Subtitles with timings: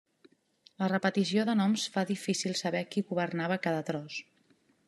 [0.83, 4.21] La repetició de noms fa difícil saber qui governava cada tros.